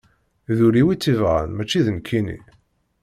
D 0.57 0.59
ul-iw 0.67 0.87
i 0.93 0.95
tt-ibɣan 0.97 1.49
mačči 1.53 1.79
d 1.85 1.87
nekkini. 1.97 2.39